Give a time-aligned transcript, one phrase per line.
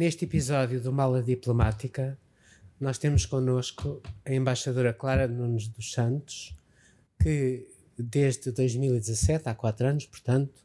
[0.00, 2.18] Neste episódio do Mala Diplomática,
[2.80, 6.56] nós temos connosco a embaixadora Clara Nunes dos Santos,
[7.22, 10.62] que desde 2017, há quatro anos, portanto,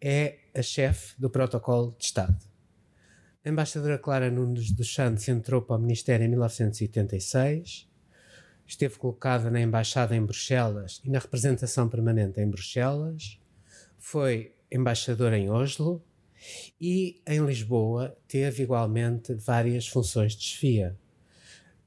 [0.00, 2.42] é a chefe do Protocolo de Estado.
[3.44, 7.86] A embaixadora Clara Nunes dos Santos entrou para o Ministério em 1986,
[8.66, 13.38] esteve colocada na embaixada em Bruxelas e na representação permanente em Bruxelas,
[13.98, 16.02] foi embaixadora em Oslo,
[16.80, 20.96] e em Lisboa teve igualmente várias funções de chefia,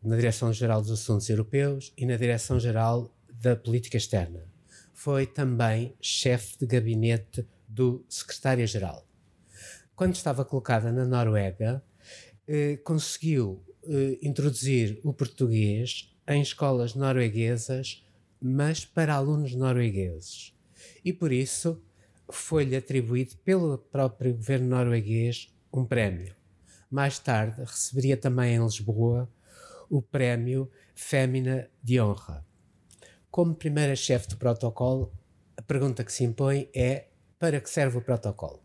[0.03, 4.47] na Direção-Geral dos Assuntos Europeus e na Direção-Geral da Política Externa.
[4.93, 9.07] Foi também chefe de gabinete do Secretário-Geral.
[9.95, 11.83] Quando estava colocada na Noruega,
[12.47, 18.05] eh, conseguiu eh, introduzir o português em escolas norueguesas,
[18.39, 20.53] mas para alunos noruegueses.
[21.03, 21.81] E por isso
[22.31, 26.35] foi-lhe atribuído pelo próprio governo norueguês um prémio.
[26.89, 29.29] Mais tarde receberia também em Lisboa
[29.89, 32.45] o prémio Fémina de Honra.
[33.29, 35.13] Como primeira chefe do protocolo,
[35.55, 37.07] a pergunta que se impõe é:
[37.39, 38.61] para que serve o protocolo?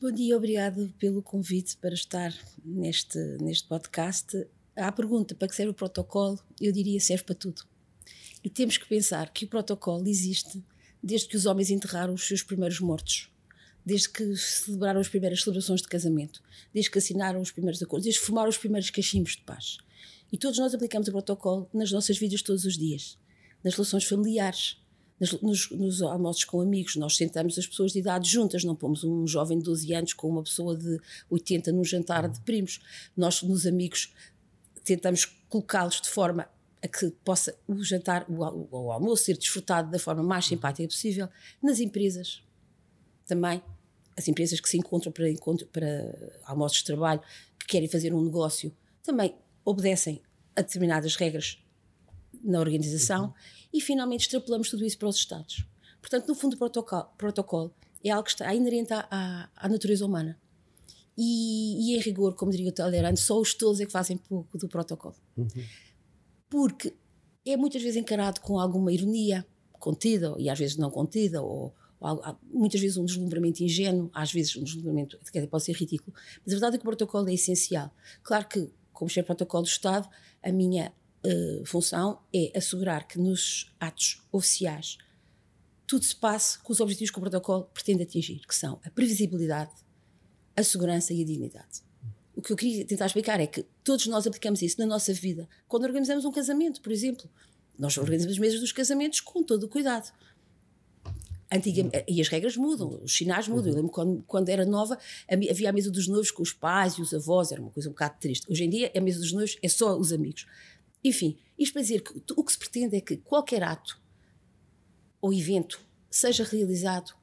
[0.00, 2.32] Bom dia, obrigado pelo convite para estar
[2.64, 4.46] neste, neste podcast.
[4.76, 7.62] À pergunta para que serve o protocolo, eu diria serve para tudo.
[8.42, 10.62] E temos que pensar que o protocolo existe
[11.04, 13.30] desde que os homens enterraram os seus primeiros mortos,
[13.84, 18.20] desde que celebraram as primeiras celebrações de casamento, desde que assinaram os primeiros acordos, desde
[18.20, 19.76] que formaram os primeiros cachimbos de paz.
[20.32, 23.18] E todos nós aplicamos o protocolo nas nossas vidas todos os dias,
[23.62, 24.78] nas relações familiares,
[25.20, 26.96] nas, nos, nos almoços com amigos.
[26.96, 30.28] Nós sentamos as pessoas de idade juntas, não pomos um jovem de 12 anos com
[30.28, 30.98] uma pessoa de
[31.28, 32.80] 80 num jantar de primos.
[33.14, 34.10] Nós, nos amigos,
[34.82, 36.48] tentamos colocá-los de forma
[36.84, 41.30] a que possa o jantar, o, o, almoço ser desfrutado da forma mais simpática possível.
[41.62, 42.42] Nas empresas,
[43.26, 43.62] também,
[44.14, 47.22] as empresas que se encontram para, encontro, para almoços de trabalho,
[47.58, 48.70] que querem fazer um negócio,
[49.02, 49.34] também
[49.64, 50.20] obedecem
[50.54, 51.58] a determinadas regras
[52.42, 53.32] na organização uhum.
[53.72, 55.64] e finalmente extrapolamos tudo isso para os Estados.
[56.02, 57.74] Portanto, no fundo, o protocolo, protocolo
[58.04, 60.38] é algo que está inerente à, à, à natureza humana.
[61.16, 64.58] E, e, em rigor, como diria o Talleyrand, só os tolos é que fazem pouco
[64.58, 65.14] do protocolo.
[65.34, 65.48] Uhum
[66.54, 66.94] porque
[67.44, 72.38] é muitas vezes encarado com alguma ironia, contida e às vezes não contida, ou, ou
[72.44, 76.14] muitas vezes um deslumbramento ingênuo, às vezes um deslumbramento que pode ser ridículo,
[76.46, 77.92] mas a verdade é que o protocolo é essencial.
[78.22, 80.08] Claro que, como chefe de protocolo do Estado,
[80.40, 80.92] a minha
[81.26, 84.96] uh, função é assegurar que nos atos oficiais
[85.88, 89.72] tudo se passe com os objetivos que o protocolo pretende atingir, que são a previsibilidade,
[90.56, 91.82] a segurança e a dignidade
[92.36, 95.48] o que eu queria tentar explicar é que todos nós aplicamos isso na nossa vida.
[95.68, 97.30] Quando organizamos um casamento, por exemplo,
[97.78, 100.12] nós organizamos mesas dos casamentos com todo o cuidado.
[101.50, 103.68] Antigamente, e as regras mudam, os sinais mudam.
[103.68, 104.98] Eu lembro quando, quando era nova,
[105.30, 107.92] havia a mesa dos noivos com os pais e os avós, era uma coisa um
[107.92, 108.50] bocado triste.
[108.50, 110.46] Hoje em dia, a mesa dos noivos é só os amigos.
[111.04, 114.00] Enfim, isto para dizer que o que se pretende é que qualquer ato
[115.20, 115.80] ou evento
[116.10, 117.14] seja realizado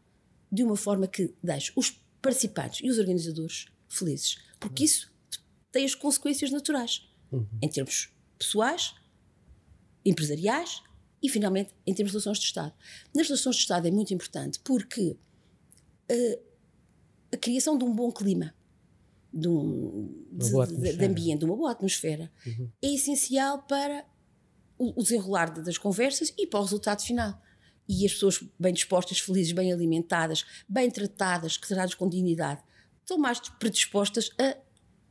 [0.50, 5.12] de uma forma que deixe os participantes e os organizadores felizes porque isso
[5.72, 7.02] tem as consequências naturais,
[7.32, 7.46] uhum.
[7.62, 8.94] em termos pessoais,
[10.06, 10.82] empresariais
[11.22, 12.74] e, finalmente, em termos de relações de Estado.
[13.14, 15.18] Nas relações de Estado é muito importante porque
[16.12, 16.42] uh,
[17.34, 18.54] a criação de um bom clima,
[19.34, 22.70] de um de, de, ambiente, de uma boa atmosfera, uhum.
[22.82, 24.06] é essencial para
[24.78, 27.42] o, o desenrolar das conversas e para o resultado final
[27.88, 32.62] e as pessoas bem dispostas, felizes, bem alimentadas, bem tratadas, que tratadas com dignidade,
[33.12, 34.58] estão mais predispostas a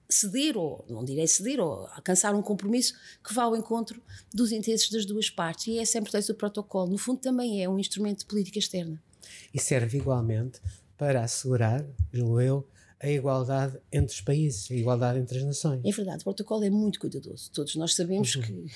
[0.09, 4.03] ceder, ou não direi ceder, ou alcançar um compromisso que vá ao encontro
[4.35, 5.69] dos interesses das duas partes.
[5.69, 6.91] E essa é a importância do protocolo.
[6.91, 9.01] No fundo, também é um instrumento de política externa.
[9.53, 10.61] E serve igualmente
[10.97, 15.81] para assegurar, julgo eu, a igualdade entre os países, a igualdade entre as nações.
[15.85, 17.51] É verdade, o protocolo é muito cuidadoso.
[17.53, 18.43] Todos nós sabemos uhum.
[18.43, 18.67] que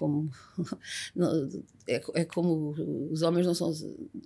[0.00, 0.30] como
[1.86, 2.70] é, é, como
[3.12, 3.70] os homens não são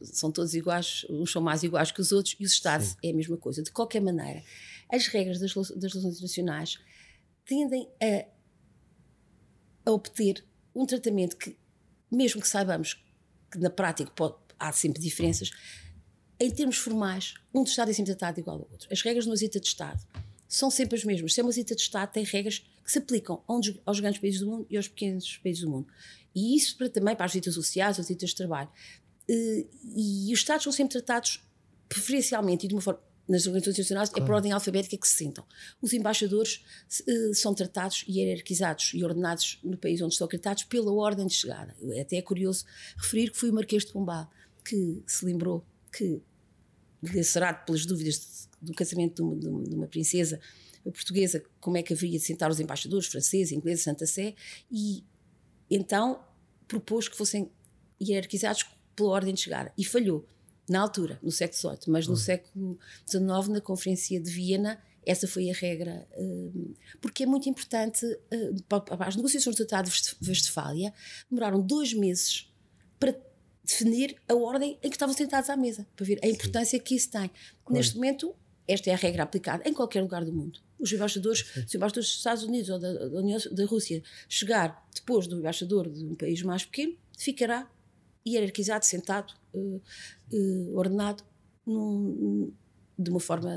[0.05, 2.97] são todos iguais uns são mais iguais que os outros e os estados Sim.
[3.03, 3.61] é a mesma coisa.
[3.61, 4.41] De qualquer maneira
[4.89, 6.79] as regras das, das relações internacionais
[7.45, 8.25] tendem a,
[9.91, 11.57] a obter um tratamento que
[12.09, 13.03] mesmo que saibamos
[13.51, 15.51] que na prática pode, há sempre diferenças
[16.39, 18.89] em termos formais um Estado é sempre tratado igual ao outro.
[18.93, 20.01] As regras no exita de Estado
[20.49, 21.35] são sempre as mesmas.
[21.35, 23.43] Se é uma visita de Estado, tem regras que se aplicam
[23.87, 25.87] aos grandes países do mundo e aos pequenos países do mundo.
[26.35, 28.69] E isso para, também para as visitas sociais, as visitas de trabalho.
[29.29, 31.43] Eh, e os Estados são sempre tratados
[31.89, 34.23] preferencialmente e de uma forma nas organizações internacionais claro.
[34.23, 35.45] é por ordem alfabética que se sentam.
[35.81, 36.63] Os embaixadores
[37.09, 41.35] uh, são tratados e hierarquizados e ordenados no país onde estão acreditados pela ordem de
[41.35, 41.75] chegada.
[42.01, 42.65] Até é curioso
[42.97, 44.31] referir que foi o Marquês de Pombal
[44.65, 46.23] que se lembrou que,
[47.15, 50.41] lacerado pelas dúvidas do casamento de uma, de uma, princesa
[50.85, 54.35] portuguesa, como é que haveria de sentar os embaixadores franceses, ingleses, Santa Sé,
[54.71, 55.03] e
[55.71, 56.23] então
[56.69, 57.51] propôs que fossem
[58.03, 59.73] hierarquizados pela ordem de chegada.
[59.79, 60.27] E falhou
[60.69, 62.17] na altura, no século XVIII, mas no hum.
[62.17, 68.05] século XIX, na Conferência de Viena, essa foi a regra, hum, porque é muito importante.
[68.33, 68.57] Hum,
[69.01, 70.93] as negociações do Tratado de Westfália
[71.31, 72.51] demoraram dois meses
[72.99, 73.15] para
[73.63, 76.85] definir a ordem em que estavam sentados à mesa, para ver a importância Sim.
[76.85, 77.29] que isso tem.
[77.29, 77.39] Claro.
[77.71, 78.35] Neste momento,
[78.67, 80.61] esta é a regra aplicada em qualquer lugar do mundo.
[80.79, 84.87] Os embaixadores, se o embaixador dos Estados Unidos ou da, da, União, da Rússia chegar
[84.95, 87.71] depois do embaixador de um país mais pequeno, ficará
[88.27, 89.81] hierarquizado, sentado, uh,
[90.33, 91.23] uh, ordenado
[91.67, 92.53] num,
[92.99, 93.51] de uma forma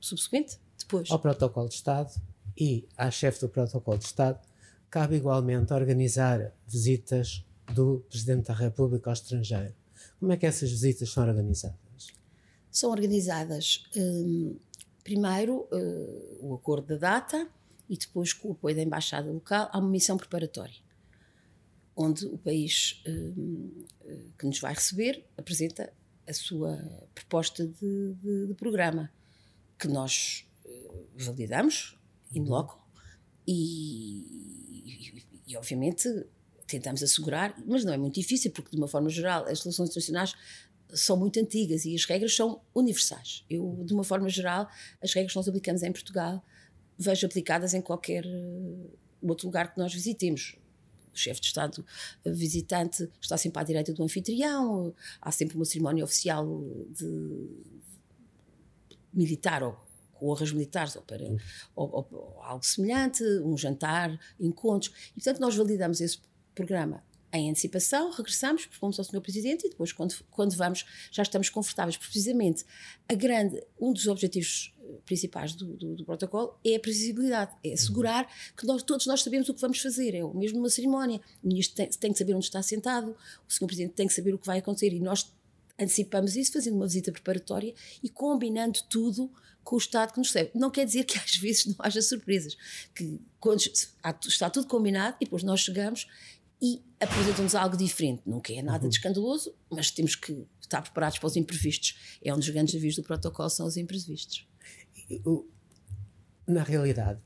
[0.00, 1.10] subsequente, depois.
[1.10, 2.10] Ao protocolo de Estado
[2.58, 4.40] e à chefe do protocolo de Estado
[4.90, 7.44] cabe igualmente organizar visitas
[7.74, 9.74] do Presidente da República ao estrangeiro.
[10.18, 11.78] Como é que essas visitas são organizadas?
[12.72, 14.56] São organizadas, um,
[15.04, 17.48] primeiro, uh, o acordo da data
[17.88, 20.80] e depois, com o apoio da Embaixada Local, há uma missão preparatória
[21.94, 23.86] onde o país uh,
[24.38, 25.92] que nos vai receber apresenta
[26.26, 26.78] a sua
[27.14, 29.12] proposta de, de, de programa,
[29.78, 31.98] que nós uh, validamos
[32.32, 32.80] in loco
[33.46, 34.20] e,
[34.72, 36.08] e, e, obviamente,
[36.66, 40.34] tentamos assegurar, mas não é muito difícil, porque, de uma forma geral, as relações internacionais
[40.92, 43.44] são muito antigas e as regras são universais.
[43.48, 44.68] Eu, de uma forma geral,
[45.02, 46.44] as regras que nós aplicamos em Portugal
[46.98, 48.24] vejo aplicadas em qualquer
[49.22, 50.56] outro lugar que nós visitemos
[51.12, 51.84] o chefe de Estado
[52.24, 56.46] visitante está sempre à direita do anfitrião, há sempre uma cerimónia oficial
[56.90, 57.48] de
[59.12, 59.78] militar ou
[60.14, 61.24] com honras militares ou, para,
[61.76, 64.92] ou, ou, algo semelhante, um jantar, encontros.
[65.10, 66.18] E, portanto, nós validamos esse
[66.54, 69.20] programa em antecipação, regressamos, propomos ao Sr.
[69.20, 71.96] Presidente e depois, quando, quando vamos, já estamos confortáveis.
[71.96, 72.64] Precisamente,
[73.08, 77.72] a grande, um dos objetivos eh, principais do, do, do, protocolo é a previsibilidade, é
[77.72, 81.20] assegurar que nós, todos nós sabemos o que vamos fazer, é o mesmo numa cerimónia.
[81.42, 83.16] O Ministro tem, tem que saber onde está sentado,
[83.48, 83.66] o Sr.
[83.66, 85.32] Presidente tem que saber o que vai acontecer e nós
[85.78, 89.30] antecipamos isso fazendo uma visita preparatória e combinando tudo
[89.64, 90.50] com o Estado que nos recebe.
[90.54, 92.56] Não quer dizer que às vezes não haja surpresas,
[92.94, 96.06] que quando está tudo combinado e depois nós chegamos
[96.62, 98.22] e apresentam-nos algo diferente.
[98.24, 98.88] Nunca é nada uhum.
[98.88, 102.18] de escandaloso, mas temos que estar preparados para os imprevistos.
[102.22, 104.46] É um dos grandes desafios do protocolo, são os imprevistos.
[106.46, 107.20] Na realidade,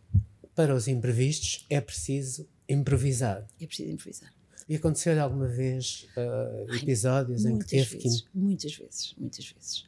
[0.55, 3.47] para os imprevistos é preciso improvisar.
[3.61, 4.33] É preciso improvisar.
[4.67, 8.29] E aconteceu alguma vez uh, episódios Ai, em que teve vezes, que.
[8.39, 9.85] Muitas vezes, muitas vezes.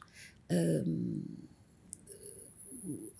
[0.51, 1.23] Um,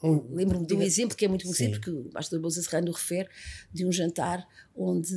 [0.01, 3.27] um, Lembro-me de um exemplo que é muito conhecido, porque o pastor Bolsa Serrano refere
[3.73, 5.13] de um jantar onde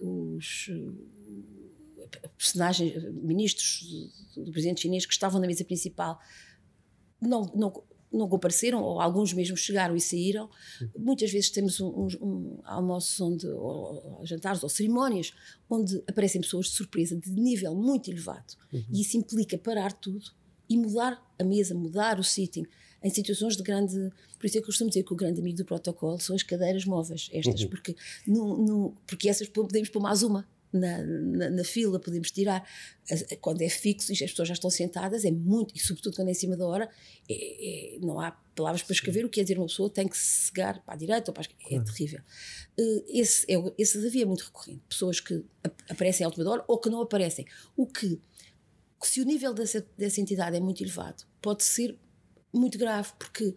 [0.00, 6.18] os eh, personagens, ministros do presidente chinês que estavam na mesa principal
[7.20, 7.82] não, não,
[8.12, 10.48] não compareceram, ou alguns mesmo chegaram e saíram.
[10.98, 15.32] Muitas vezes temos um, um, um almoços onde, ou, jantares ou cerimónias
[15.68, 18.54] onde aparecem pessoas de surpresa de nível muito elevado.
[18.72, 18.84] Uhum.
[18.92, 20.30] E isso implica parar tudo
[20.68, 22.66] e mudar a mesa, mudar o sitting
[23.02, 23.94] em situações de grande.
[24.38, 26.42] Por isso é que eu costumo dizer que o grande amigo do protocolo são as
[26.42, 27.68] cadeiras móveis, estas, uhum.
[27.68, 30.46] porque, no, no, porque essas podemos pôr mais uma.
[30.72, 32.64] Na, na, na, fila, podemos tirar.
[33.40, 36.30] Quando é fixo e as pessoas já estão sentadas, é muito, e sobretudo quando é
[36.30, 36.88] em cima da hora,
[37.28, 39.24] é, é, não há palavras para escrever.
[39.24, 41.40] O que quer dizer uma pessoa tem que se cegar para a direita ou para
[41.40, 41.64] a esquerda.
[41.64, 41.84] É claro.
[41.92, 42.20] terrível.
[42.78, 44.80] Eh, esse, é, esse desafio é muito recorrente.
[44.88, 45.44] Pessoas que
[45.88, 47.44] aparecem à última hora ou que não aparecem.
[47.76, 48.20] O que,
[49.02, 51.98] se o nível dessa, dessa entidade é muito elevado, pode ser
[52.52, 53.54] muito grave, porque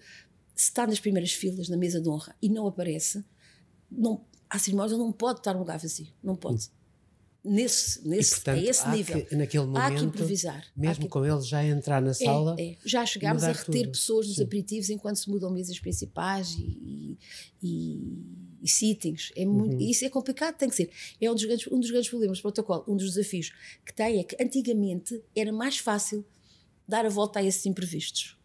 [0.55, 3.23] se está nas primeiras filas, na mesa de honra, e não aparece,
[3.91, 6.69] não, a cerimónia não pode estar um lugar vazio, não pode.
[7.45, 9.25] Nesse, nesse, portanto, a esse nível.
[9.25, 10.65] Que, naquele momento, há que improvisar.
[10.77, 11.09] Mesmo que...
[11.09, 12.55] com ele já entrar na sala.
[12.57, 12.77] É, é.
[12.85, 13.91] Já chegámos a reter tudo.
[13.91, 14.43] pessoas nos Sim.
[14.43, 17.17] aperitivos enquanto se mudam mesas principais e,
[17.61, 19.33] e, e sittings.
[19.35, 19.81] É muito, uhum.
[19.81, 20.89] Isso é complicado, tem que ser.
[21.19, 23.51] É um dos, grandes, um dos grandes problemas do protocolo, um dos desafios
[23.85, 26.25] que tem é que antigamente era mais fácil
[26.87, 28.37] dar a volta a esses imprevistos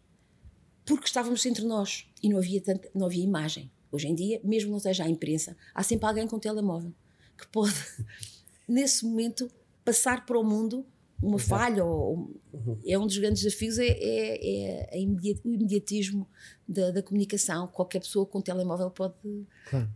[0.89, 2.63] porque estávamos entre nós e não havia,
[2.95, 3.71] não havia imagem.
[3.91, 6.91] Hoje em dia, mesmo não seja a imprensa, há sempre alguém com telemóvel
[7.37, 7.75] que pode,
[8.67, 9.51] nesse momento,
[9.85, 10.83] passar para o mundo
[11.21, 11.49] uma Exato.
[11.49, 11.85] falha.
[11.85, 12.79] Ou, uhum.
[12.83, 16.27] É um dos grandes desafios é, é, é imediat, o imediatismo
[16.67, 17.67] da, da, comunicação.
[17.67, 19.13] Qualquer pessoa com um telemóvel pode.
[19.69, 19.89] Claro.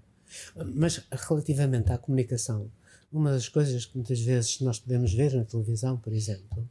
[0.75, 2.69] Mas relativamente à comunicação,
[3.11, 6.69] uma das coisas que muitas vezes nós podemos ver na televisão, por exemplo,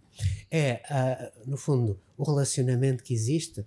[0.48, 3.64] é, uh, no fundo, o relacionamento que existe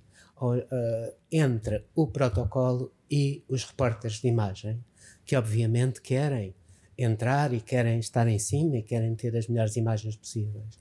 [1.32, 4.84] entre o protocolo e os repórteres de imagem,
[5.26, 6.54] que obviamente querem
[6.98, 10.80] entrar e querem estar em cima e querem ter as melhores imagens possíveis.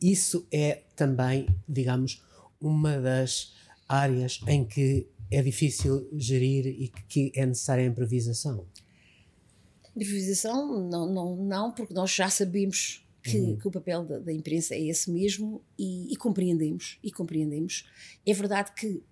[0.00, 2.22] Isso é também, digamos,
[2.60, 3.54] uma das
[3.88, 8.66] áreas em que é difícil gerir e que é necessária a improvisação.
[9.96, 13.56] Improvisação, não, não, não, porque nós já sabemos que, uhum.
[13.56, 17.86] que o papel da, da, imprensa é esse mesmo e, e, compreendemos, e compreendemos.
[18.26, 19.02] É verdade que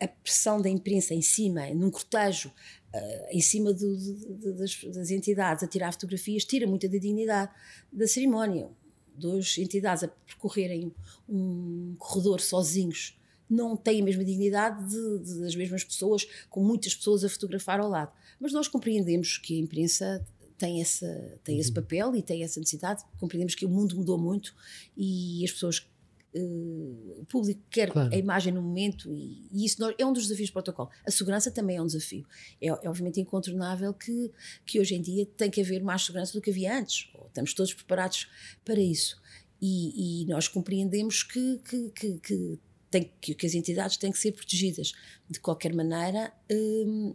[0.00, 5.10] a pressão da imprensa em cima, num cortejo, uh, em cima do, do, das, das,
[5.10, 7.50] entidades, a tirar fotografias, tira muita da dignidade
[7.92, 8.68] da cerimónia.
[9.14, 10.92] Duas entidades a percorrerem
[11.28, 13.16] um corredor sozinhos
[13.48, 17.80] não têm a mesma dignidade de, de, das mesmas pessoas, com muitas pessoas a fotografar
[17.80, 18.12] ao lado.
[18.40, 20.26] Mas nós compreendemos que a imprensa
[20.58, 21.74] tem, essa, tem esse uhum.
[21.74, 23.02] papel e tem essa necessidade.
[23.18, 24.54] Compreendemos que o mundo mudou muito
[24.96, 25.86] e as pessoas
[26.38, 28.12] Uh, o público quer claro.
[28.12, 30.90] a imagem no momento e, e isso é um dos desafios do protocolo.
[31.06, 32.26] A segurança também é um desafio.
[32.60, 34.30] É, é, obviamente incontornável que,
[34.66, 37.08] que hoje em dia tem que haver mais segurança do que havia antes.
[37.28, 38.28] Estamos todos preparados
[38.62, 39.16] para isso.
[39.62, 42.58] E, e nós compreendemos que, que, que, que,
[42.90, 44.92] tem, que, as entidades têm que ser protegidas.
[45.30, 47.14] De qualquer maneira, hum,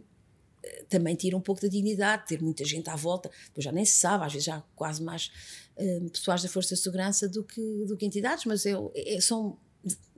[0.88, 3.94] também tira um pouco da dignidade, ter muita gente à volta, depois já nem se
[3.94, 5.30] sabe, às vezes já há quase mais
[5.76, 9.58] uh, pessoas da Força de Segurança do que, do que entidades, mas é, é são,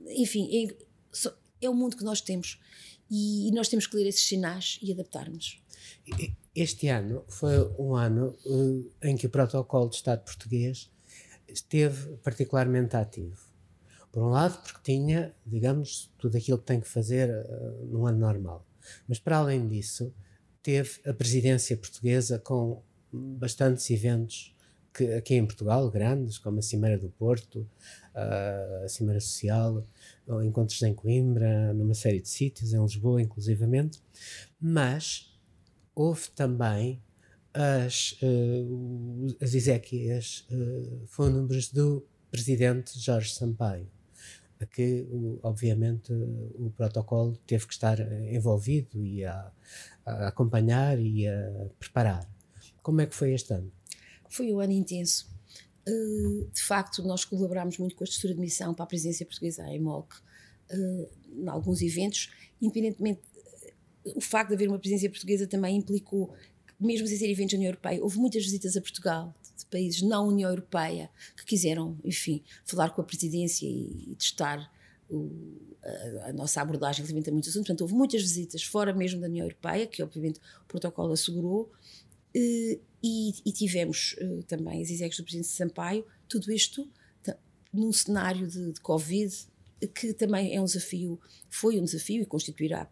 [0.07, 2.59] enfim, é, é, o mundo que nós temos
[3.09, 5.61] e, e nós temos que ler esses sinais e adaptarmos.
[6.55, 10.89] Este ano foi um ano uh, em que o protocolo de Estado português
[11.47, 13.39] esteve particularmente ativo.
[14.11, 18.19] Por um lado, porque tinha, digamos, tudo aquilo que tem que fazer uh, num ano
[18.19, 18.65] normal.
[19.07, 20.13] Mas, para além disso,
[20.65, 22.81] teve a presidência portuguesa com
[23.13, 24.51] bastantes eventos
[24.91, 27.69] que, aqui em Portugal, grandes, como a Cimeira do Porto,
[28.15, 29.87] a Cimeira Social,
[30.43, 34.01] encontros em Coimbra, numa série de sítios, em Lisboa, inclusivamente,
[34.59, 35.37] mas
[35.93, 36.99] houve também
[37.53, 43.87] as, uh, as exéquias uh, fúnebres do presidente Jorge Sampaio
[44.65, 45.07] que,
[45.43, 47.99] obviamente, o protocolo teve que estar
[48.31, 49.51] envolvido e a,
[50.05, 52.29] a acompanhar e a preparar.
[52.81, 53.71] Como é que foi este ano?
[54.29, 55.27] Foi um ano intenso.
[55.87, 59.63] Uh, de facto, nós colaborámos muito com a estrutura de missão para a presidência portuguesa,
[59.63, 60.15] a EMOC,
[60.71, 62.31] uh, em alguns eventos,
[62.61, 63.21] independentemente.
[64.15, 66.33] O facto de haver uma presidência portuguesa também implicou,
[66.79, 70.27] mesmo sem ser eventos da União Europeia, houve muitas visitas a Portugal, de países não
[70.27, 74.71] União Europeia que quiseram, enfim, falar com a presidência e, e testar
[75.09, 75.29] o,
[75.83, 77.67] a, a, nossa abordagem relativamente a muitos assuntos.
[77.67, 81.71] Portanto, houve muitas visitas fora mesmo da União Europeia, que obviamente o protocolo assegurou,
[82.33, 86.89] eh, e, e, tivemos eh, também as executivas do Presidente Sampaio, tudo isto
[87.71, 89.35] num cenário de, de Covid,
[89.93, 91.19] que também é um desafio,
[91.49, 92.89] foi um desafio e constituirá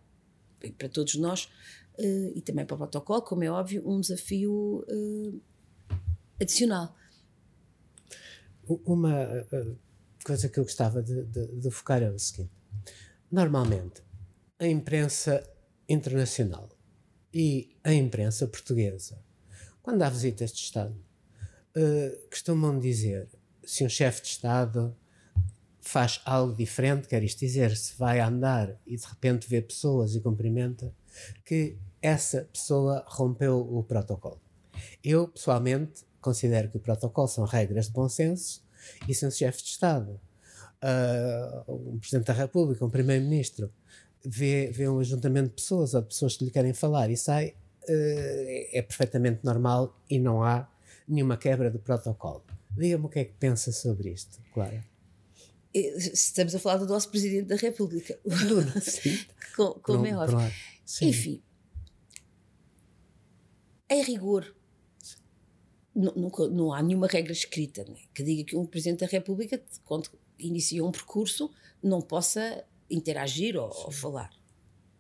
[0.78, 1.50] para todos nós,
[1.98, 4.86] eh, e também para o protocolo, como é óbvio, um desafio
[6.42, 6.96] adicional.
[8.86, 9.46] Uma
[10.24, 12.54] coisa que eu gostava de, de, de focar é o seguinte:
[13.32, 14.02] normalmente,
[14.60, 15.44] a imprensa
[15.88, 16.70] internacional
[17.34, 19.20] e a imprensa portuguesa,
[19.82, 20.96] quando há visitas de Estado,
[21.76, 23.28] uh, costumam dizer
[23.66, 24.96] se um chefe de Estado
[25.82, 30.22] faz algo diferente, quer isto dizer, se vai andar e de repente vê pessoas e
[30.22, 30.94] cumprimenta,
[31.46, 34.42] que essa pessoa rompeu o protocolo.
[35.04, 38.64] Eu, pessoalmente, considero que o protocolo são regras de bom senso
[39.08, 40.20] e se um chefe de Estado,
[40.82, 43.72] uh, um Presidente da República, um Primeiro-Ministro,
[44.26, 47.50] vê, vê um ajuntamento de pessoas ou de pessoas que lhe querem falar e sai,
[47.50, 50.68] uh, é, perfeitamente normal e não há
[51.08, 52.44] nenhuma quebra do protocolo.
[52.72, 54.84] Diga-me o que é que pensa sobre isto, Clara.
[55.74, 58.18] Estamos a falar do nosso Presidente da República.
[59.56, 60.52] como, como é óbvio.
[61.02, 61.42] Enfim,
[63.90, 64.56] em rigor,
[65.96, 70.10] não, não, há nenhuma regra escrita né, que diga que um Presidente da República, quando
[70.40, 74.32] inicia um percurso, não possa interagir ou, ou falar.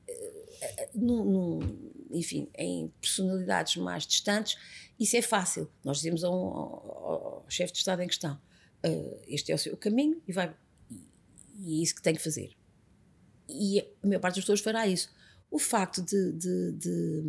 [0.08, 4.58] Eh, num, num, enfim, em personalidades mais distantes,
[5.00, 5.70] isso é fácil.
[5.84, 8.40] Nós dizemos ao, ao, ao chefe de Estado em questão:
[8.86, 10.54] uh, este é o seu caminho e, vai,
[11.60, 12.56] e, é isso que tem que fazer.
[13.50, 15.10] E a maior parte das pessoas fará isso.
[15.52, 17.22] O facto de, de, de,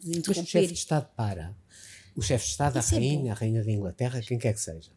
[0.00, 0.36] de interromper.
[0.36, 1.56] Mas o chefe de Estado para
[2.16, 4.90] o chefe de Estado, a é rainha, a rainha da Inglaterra, quem quer que seja.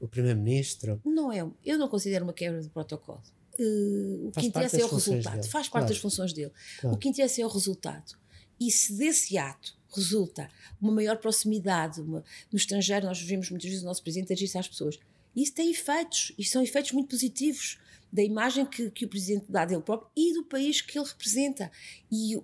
[0.00, 1.00] o primeiro-ministro.
[1.04, 3.22] Não é, eu não considero uma quebra de protocolo.
[3.58, 5.36] Uh, o Faz que interessa é o resultado.
[5.36, 5.48] Dele.
[5.48, 5.88] Faz parte claro.
[5.88, 6.52] das funções dele.
[6.80, 6.96] Claro.
[6.96, 8.14] O que interessa é o resultado.
[8.58, 13.82] E se desse ato resulta uma maior proximidade, uma, no estrangeiro nós vimos muitas vezes
[13.82, 14.98] o nosso presidente agir às pessoas.
[15.34, 17.78] Isso tem efeitos, e são efeitos muito positivos
[18.10, 21.70] da imagem que, que o presidente dá dele próprio e do país que ele representa.
[22.10, 22.40] E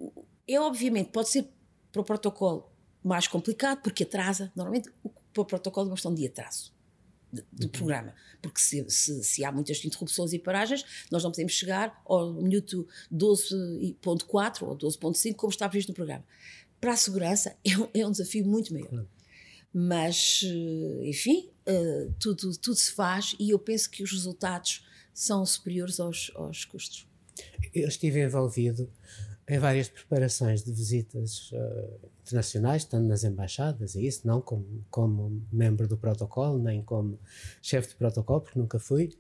[0.47, 1.49] é obviamente, pode ser
[1.91, 2.72] para o protocolo
[3.03, 6.73] mais complicado, porque atrasa, normalmente o, para o protocolo é uma questão de atraso
[7.33, 7.71] do uhum.
[7.71, 12.35] programa, porque se, se, se, há muitas interrupções e paragens, nós não podemos chegar ao
[12.35, 16.25] minuto 12.4 ou 12.5 como está previsto no programa.
[16.81, 19.07] Para a segurança é um, é um desafio muito maior.
[19.73, 25.47] Mas, eh, enfim, uh, tudo, tudo se faz e eu penso que os resultados são
[25.47, 27.07] superiores aos, aos custos.
[27.73, 28.91] Eu estive envolvido
[29.49, 35.43] em várias preparações de visitas uh, internacionais, tanto nas embaixadas, e isso, não como, como
[35.53, 37.19] membro do protocolo, nem como
[37.61, 39.11] chefe de protocolo, porque nunca fui,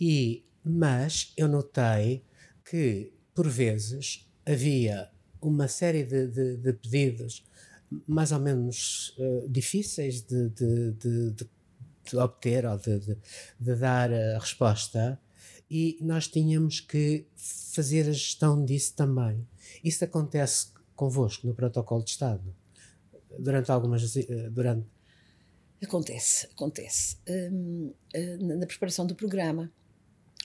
[0.00, 2.24] e, mas eu notei
[2.64, 7.44] que, por vezes, havia uma série de, de, de pedidos
[8.06, 11.46] mais ou menos uh, difíceis de, de,
[12.16, 13.16] obter ou de,
[13.58, 15.18] dar a resposta,
[15.70, 19.46] e nós tínhamos que fazer a gestão disso também.
[19.82, 22.54] Isso acontece convosco no protocolo de Estado?
[23.38, 24.16] Durante algumas.
[24.16, 24.86] Eh, durante...
[25.82, 27.16] Acontece, acontece.
[27.28, 29.72] Hum, eh, na preparação do programa,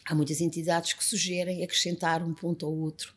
[0.06, 3.16] há muitas entidades que sugerem acrescentar um ponto ou outro.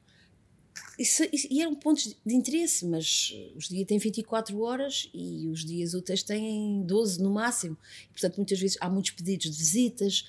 [0.99, 5.65] Isso, isso, e eram pontos de interesse, mas os dias têm 24 horas e os
[5.65, 7.77] dias úteis têm 12 no máximo.
[8.05, 10.29] E, portanto, muitas vezes há muitos pedidos de visitas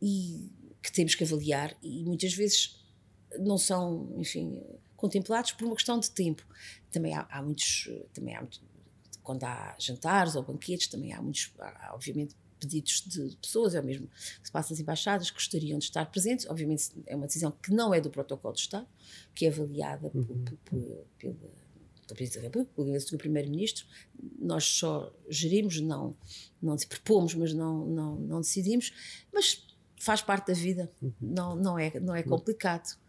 [0.00, 0.50] e
[0.82, 2.76] que temos que avaliar e muitas vezes
[3.38, 4.60] não são, enfim,
[5.02, 6.46] contemplados por uma questão de tempo.
[6.92, 8.46] Também há, há muitos, também há
[9.20, 13.84] quando há jantares ou banquetes, também há muitos, há, obviamente, pedidos de pessoas, é o
[13.84, 16.46] mesmo que se passa nas embaixadas, que gostariam de estar presentes.
[16.48, 18.86] Obviamente, é uma decisão que não é do protocolo de Estado,
[19.34, 20.24] que é avaliada uhum.
[20.24, 23.84] por, por, pela, pela Presidente da República, pelo Primeiro-Ministro.
[24.38, 26.16] Nós só gerimos, não,
[26.62, 28.92] não propomos, mas não, não, não decidimos.
[29.32, 29.66] Mas
[29.98, 31.12] faz parte da vida, uhum.
[31.20, 33.01] não, não, é, não é complicado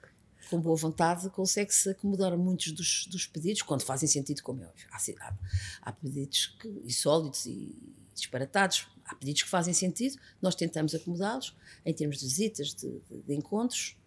[0.50, 4.88] com boa vontade, consegue-se acomodar muitos dos, dos, pedidos, quando fazem sentido, como é óbvio.
[4.92, 5.36] Há, há,
[5.82, 7.76] há pedidos que, insólitos e
[8.14, 13.22] disparatados, há pedidos que fazem sentido, nós tentamos acomodá-los em termos de visitas, de, de,
[13.22, 13.98] de encontros,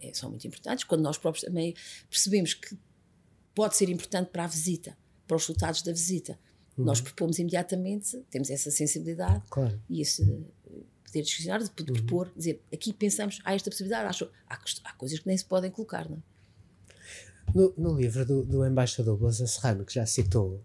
[0.00, 0.84] é, são muito importantes.
[0.84, 1.74] Quando nós próprios também
[2.08, 2.78] percebemos que
[3.54, 6.38] pode ser importante para a visita, para os resultados da visita,
[6.76, 6.84] uhum.
[6.84, 9.80] nós propomos imediatamente, temos essa sensibilidade claro.
[9.88, 10.24] e esse
[11.14, 11.96] poder discricionário, de uhum.
[11.96, 15.70] propor, dizer, aqui pensamos, há esta possibilidade, acho, há, há coisas que nem se podem
[15.70, 16.22] colocar, não é?
[17.54, 20.60] No, no livro do, do embaixador Boza Serrano, que já citou,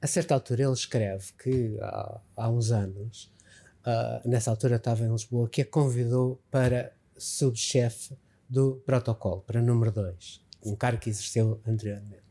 [0.00, 3.32] a certa altura ele escreve que há, há uns anos,
[3.80, 8.16] uh, nessa altura estava em Lisboa, que a convidou para subchefe
[8.48, 12.22] do protocolo, para número 2, um cargo que exerceu anteriormente.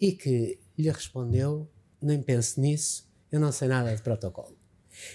[0.00, 4.61] E que lhe respondeu: nem pense nisso, eu não sei nada de protocolo.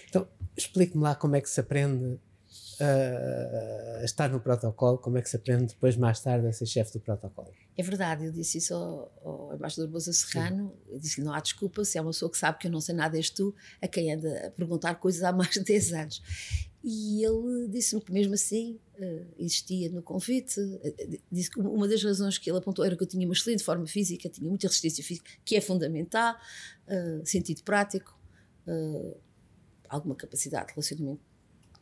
[0.09, 2.19] Então, explique-me lá como é que se aprende
[2.79, 6.93] a estar no protocolo, como é que se aprende depois, mais tarde, a ser chefe
[6.93, 7.51] do protocolo.
[7.75, 11.97] É verdade, eu disse isso ao, ao embaixador Boza Serrano, disse-lhe, não há desculpa, se
[11.97, 14.47] é uma pessoa que sabe que eu não sei nada, és tu, a quem anda
[14.47, 16.21] a perguntar coisas há mais de 10 anos.
[16.83, 22.03] E ele disse-me que mesmo assim uh, existia no convite, uh, disse que uma das
[22.03, 25.03] razões que ele apontou era que eu tinha uma excelente forma física, tinha muita resistência
[25.03, 26.35] física, que é fundamental,
[27.25, 28.17] sentido prático,
[29.89, 31.21] alguma capacidade de relacionamento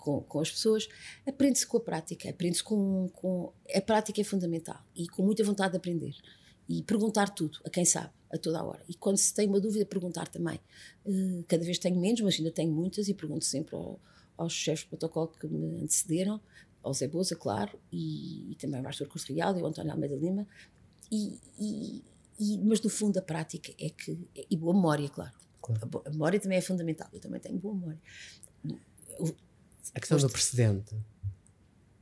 [0.06, 0.88] com, com as pessoas,
[1.28, 3.52] aprende-se com a prática, aprende-se com, com.
[3.74, 6.15] A prática é fundamental e com muita vontade de aprender.
[6.70, 8.84] E perguntar tudo, a quem sabe, a toda a hora.
[8.88, 10.60] E quando se tem uma dúvida, perguntar também.
[11.06, 14.00] Uh, cada vez tenho menos, mas ainda tenho muitas e pergunto sempre ao,
[14.38, 16.39] aos chefes de protocolo que me antecederam,
[16.84, 20.15] ao Zé Boza, claro, e, e também ao Pastor Curso Real e ao António Almeida
[20.15, 20.48] Lima.
[21.12, 22.04] E, e,
[22.39, 24.18] e, mas no fundo a prática é que.
[24.50, 25.34] E boa memória, claro.
[25.65, 26.04] Claro.
[26.06, 27.10] A memória também é fundamental.
[27.12, 27.99] Eu também tenho boa memória.
[29.95, 30.95] A questão do precedente.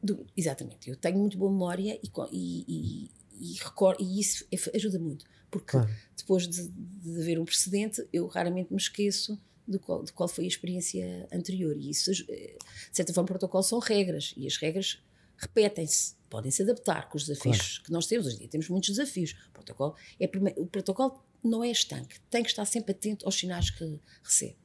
[0.01, 0.89] Do, exatamente.
[0.89, 3.59] Eu tenho muito boa memória e, e, e, e,
[3.99, 5.25] e isso é, ajuda muito.
[5.49, 5.89] Porque claro.
[6.17, 10.43] depois de, de haver um precedente, eu raramente me esqueço de qual, de qual foi
[10.43, 11.77] a experiência anterior.
[11.77, 14.33] E isso, eh, de certa forma, o protocolo são regras.
[14.35, 15.01] E as regras
[15.37, 17.83] repetem-se, podem se adaptar com os desafios claro.
[17.85, 18.27] que nós temos.
[18.27, 19.31] Hoje em dia temos muitos desafios.
[19.47, 23.69] O protocolo, é, o protocolo não é estanque, tem que estar sempre atento aos sinais
[23.69, 24.57] que recebe.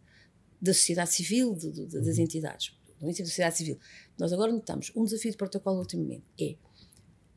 [0.61, 2.25] Da sociedade civil, de, de, das uhum.
[2.25, 3.79] entidades, do da sociedade civil.
[4.19, 6.57] Nós agora notamos um desafio de protocolo ultimamente é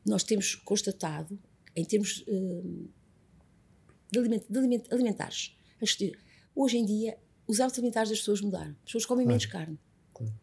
[0.04, 1.38] nós temos constatado,
[1.74, 2.90] em termos uh,
[4.10, 5.56] de, aliment, de aliment, alimentares,
[6.54, 8.70] hoje em dia os hábitos alimentares das pessoas mudaram.
[8.70, 9.38] As pessoas comem claro.
[9.38, 9.78] menos carne.
[10.14, 10.34] Claro.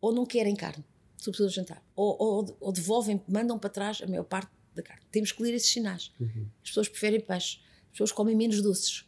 [0.00, 0.84] ou não querem carne,
[1.16, 5.02] sobretudo ao jantar, ou, ou, ou, devolvem, mandam para trás a maior parte da carne.
[5.10, 6.12] Temos que ler esses sinais.
[6.18, 6.48] Uhum.
[6.62, 7.60] As pessoas preferem peixe,
[7.92, 9.06] as pessoas comem menos doces.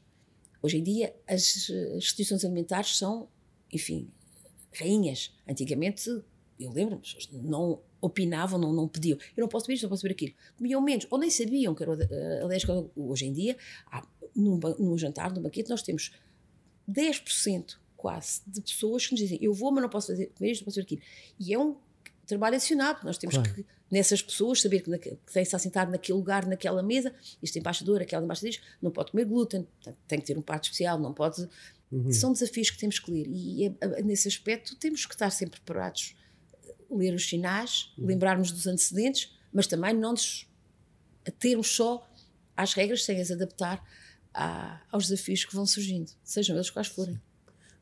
[0.62, 3.28] Hoje em dia, as instituições alimentares são,
[3.72, 4.10] enfim,
[4.72, 5.32] rainhas.
[5.48, 6.08] Antigamente,
[6.60, 9.18] eu lembro-me, as pessoas não opinavam, não, não pediam.
[9.36, 10.34] Eu não posso ver isto, não posso ver aquilo.
[10.56, 11.92] Comiam menos, ou nem sabiam que era
[12.42, 12.90] alérgico.
[12.94, 13.56] Hoje em dia,
[13.90, 16.12] há, num, num jantar, num banquete, nós temos
[16.88, 20.60] 10% quase de pessoas que nos dizem eu vou, mas não posso fazer, comer isto,
[20.60, 21.02] não posso fazer aquilo.
[21.40, 21.76] E é um
[22.26, 23.00] trabalho adicionado.
[23.04, 23.54] Nós temos claro.
[23.54, 28.02] que, nessas pessoas, saber que, que tem estar sentado naquele lugar, naquela mesa, este embaixador,
[28.02, 29.66] aquela embaixadora não pode comer glúten,
[30.08, 31.48] tem que ter um prato especial, não pode.
[31.90, 32.10] Uhum.
[32.12, 33.26] São desafios que temos que ler.
[33.28, 36.16] E é, é, nesse aspecto temos que estar sempre preparados,
[36.90, 38.06] ler os sinais, uhum.
[38.06, 40.48] lembrarmos dos antecedentes, mas também não nos
[41.38, 42.06] termos só
[42.56, 43.82] às regras sem as adaptar
[44.32, 47.20] à, aos desafios que vão surgindo, sejam eles quais forem.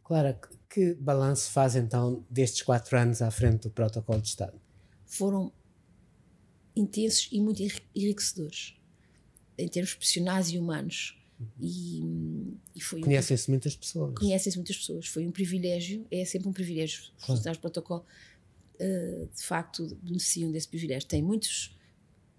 [0.04, 0.38] Clara,
[0.72, 4.58] que balanço faz então destes quatro anos à frente do Protocolo de Estado?
[5.04, 5.52] Foram
[6.74, 7.62] intensos e muito
[7.94, 8.74] enriquecedores,
[9.58, 11.18] em termos profissionais e humanos.
[11.60, 14.14] E, e foi Conhecem-se um, muitas pessoas.
[14.14, 15.08] Conhecem-se muitas pessoas.
[15.08, 17.02] Foi um privilégio, é sempre um privilégio.
[17.18, 18.06] Os funcionários do protocolo,
[18.80, 21.06] uh, de facto, beneficiam desse privilégio.
[21.06, 21.76] Tem muitas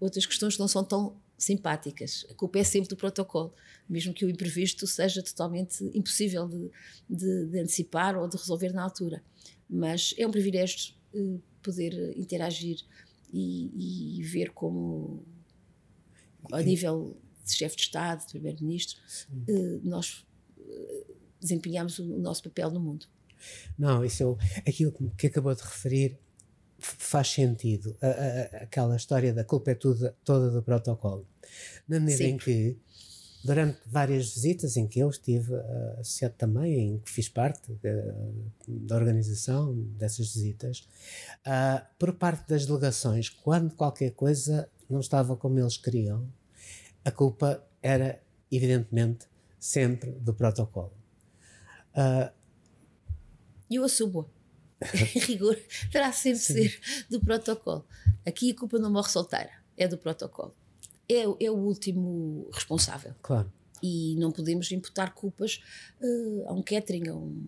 [0.00, 2.26] outras questões que não são tão simpáticas.
[2.30, 3.52] A culpa é sempre do protocolo,
[3.88, 6.70] mesmo que o imprevisto seja totalmente impossível de,
[7.08, 9.22] de, de antecipar ou de resolver na altura.
[9.68, 12.78] Mas é um privilégio uh, poder interagir
[13.32, 15.24] e, e, ver como,
[16.52, 19.00] a nível de chefe de Estado, de Primeiro-Ministro,
[19.48, 20.24] uh, nós
[20.58, 23.06] uh, desempenhamos o, o nosso papel no mundo.
[23.78, 26.18] Não, isso é aquilo que acabou de referir
[26.84, 31.26] faz sentido a, a, aquela história da culpa é tudo, toda do protocolo.
[31.88, 32.76] Na medida em que,
[33.42, 38.52] durante várias visitas em que eu estive uh, associado também, em que fiz parte uh,
[38.66, 40.86] da organização dessas visitas,
[41.46, 46.28] uh, por parte das delegações, quando qualquer coisa não estava como eles queriam,
[47.04, 48.20] a culpa era,
[48.50, 49.26] evidentemente,
[49.58, 50.92] sempre do protocolo.
[53.68, 54.28] E eu assumo
[55.26, 55.58] rigor,
[55.90, 57.84] terá sempre de ser do protocolo.
[58.26, 60.54] Aqui a culpa não morre solteira, é do protocolo.
[61.08, 63.14] É, é o último responsável.
[63.22, 63.52] Claro.
[63.82, 65.62] E não podemos imputar culpas
[66.00, 67.44] uh, a um catering, a um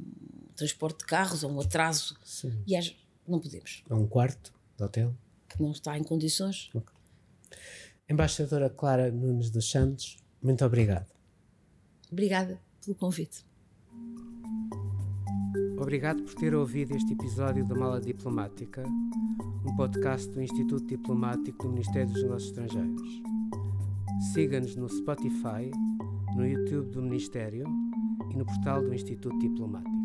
[0.55, 2.19] transporte de carros, a um atraso.
[2.23, 2.53] Sim.
[2.67, 2.95] E às,
[3.27, 3.83] não podemos.
[3.89, 5.15] A um quarto de hotel.
[5.49, 6.69] Que não está em condições.
[6.75, 6.97] Okay.
[8.09, 11.11] Embaixadora Clara Nunes dos Santos, muito obrigado.
[12.11, 13.45] Obrigada pelo convite.
[15.79, 18.83] Obrigado por ter ouvido este episódio da Mala Diplomática,
[19.65, 23.23] um podcast do Instituto Diplomático do Ministério dos Negócios Estrangeiros.
[24.33, 25.71] Siga-nos no Spotify,
[26.35, 27.67] no YouTube do Ministério
[28.31, 29.96] e no portal do Instituto Diplomático.